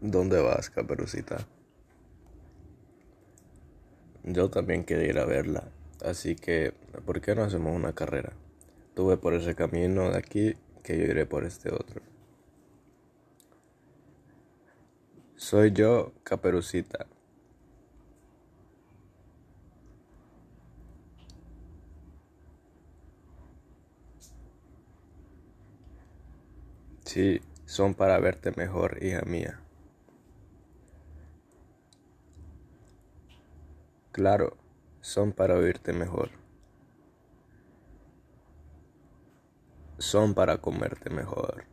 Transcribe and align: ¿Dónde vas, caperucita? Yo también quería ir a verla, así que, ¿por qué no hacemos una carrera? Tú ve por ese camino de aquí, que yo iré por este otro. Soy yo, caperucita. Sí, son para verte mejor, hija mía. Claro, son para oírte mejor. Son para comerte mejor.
¿Dónde 0.00 0.40
vas, 0.40 0.70
caperucita? 0.70 1.46
Yo 4.24 4.48
también 4.48 4.84
quería 4.84 5.08
ir 5.08 5.18
a 5.18 5.26
verla, 5.26 5.64
así 6.02 6.36
que, 6.36 6.72
¿por 7.04 7.20
qué 7.20 7.34
no 7.34 7.42
hacemos 7.42 7.76
una 7.76 7.92
carrera? 7.94 8.32
Tú 8.94 9.08
ve 9.08 9.18
por 9.18 9.34
ese 9.34 9.54
camino 9.54 10.10
de 10.10 10.18
aquí, 10.18 10.54
que 10.82 10.96
yo 10.96 11.04
iré 11.04 11.26
por 11.26 11.44
este 11.44 11.70
otro. 11.70 12.00
Soy 15.36 15.72
yo, 15.72 16.12
caperucita. 16.22 17.06
Sí, 27.04 27.40
son 27.66 27.94
para 27.94 28.18
verte 28.18 28.52
mejor, 28.56 29.02
hija 29.02 29.22
mía. 29.22 29.60
Claro, 34.12 34.56
son 35.00 35.32
para 35.32 35.54
oírte 35.54 35.92
mejor. 35.92 36.30
Son 39.98 40.34
para 40.34 40.58
comerte 40.58 41.10
mejor. 41.10 41.64